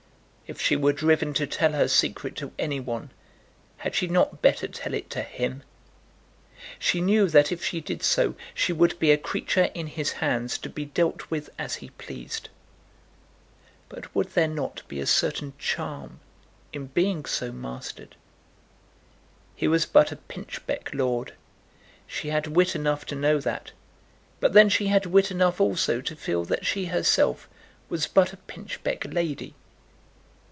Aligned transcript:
If 0.53 0.59
she 0.59 0.75
were 0.75 0.91
driven 0.91 1.33
to 1.35 1.47
tell 1.47 1.71
her 1.71 1.87
secret 1.87 2.35
to 2.35 2.51
any 2.59 2.81
one, 2.81 3.11
had 3.77 3.95
she 3.95 4.07
not 4.09 4.41
better 4.41 4.67
tell 4.67 4.93
it 4.93 5.09
to 5.11 5.21
him? 5.21 5.63
She 6.77 6.99
knew 6.99 7.29
that 7.29 7.53
if 7.53 7.63
she 7.63 7.79
did 7.79 8.03
so, 8.03 8.35
she 8.53 8.73
would 8.73 8.99
be 8.99 9.11
a 9.11 9.17
creature 9.17 9.69
in 9.73 9.87
his 9.87 10.11
hands 10.19 10.57
to 10.57 10.69
be 10.69 10.83
dealt 10.83 11.31
with 11.31 11.51
as 11.57 11.75
he 11.75 11.91
pleased; 11.91 12.49
but 13.87 14.13
would 14.13 14.31
there 14.33 14.49
not 14.49 14.81
be 14.89 14.99
a 14.99 15.05
certain 15.05 15.53
charm 15.57 16.19
in 16.73 16.87
being 16.87 17.23
so 17.23 17.53
mastered? 17.53 18.17
He 19.55 19.69
was 19.69 19.85
but 19.85 20.11
a 20.11 20.17
pinchbeck 20.17 20.93
lord. 20.93 21.33
She 22.05 22.27
had 22.27 22.47
wit 22.47 22.75
enough 22.75 23.05
to 23.05 23.15
know 23.15 23.39
that; 23.39 23.71
but 24.41 24.51
then 24.51 24.67
she 24.67 24.87
had 24.87 25.05
wit 25.05 25.31
enough 25.31 25.61
also 25.61 26.01
to 26.01 26.13
feel 26.13 26.43
that 26.43 26.65
she 26.65 26.87
herself 26.87 27.47
was 27.87 28.05
but 28.05 28.33
a 28.33 28.37
pinchbeck 28.47 29.05
lady. 29.13 29.55